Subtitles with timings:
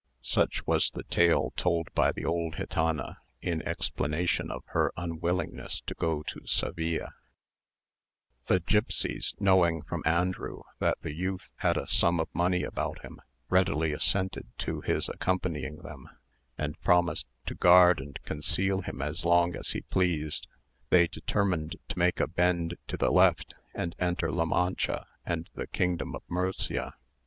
[0.23, 5.93] Such was the tale told by the old gitana, in explanation of her unwillingness to
[5.93, 7.09] go to Seville.
[8.47, 13.21] The gipsies, knowing from Andrew that the youth had a sum of money about him,
[13.47, 16.09] readily assented to his accompanying them,
[16.57, 20.47] and promised to guard and conceal him as long as he pleased.
[20.89, 25.67] They determined to make a bend to the left, and enter La Mancha and the
[25.67, 26.95] kingdom of Murcia.